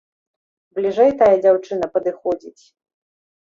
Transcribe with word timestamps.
Бліжэй 0.79 1.11
тая 1.19 1.29
дзяўчына 1.45 1.85
падыходзіць. 1.99 2.63